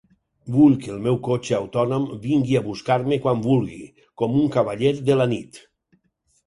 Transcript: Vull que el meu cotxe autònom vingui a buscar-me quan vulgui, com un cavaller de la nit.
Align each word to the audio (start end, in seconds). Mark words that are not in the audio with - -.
Vull 0.53 0.77
que 0.85 0.89
el 0.93 1.03
meu 1.07 1.19
cotxe 1.27 1.53
autònom 1.57 2.07
vingui 2.25 2.57
a 2.61 2.65
buscar-me 2.71 3.21
quan 3.27 3.45
vulgui, 3.47 3.79
com 4.23 4.43
un 4.43 4.53
cavaller 4.59 4.97
de 5.11 5.21
la 5.23 5.31
nit. 5.37 5.67